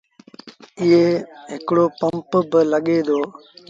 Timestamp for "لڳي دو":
2.71-3.19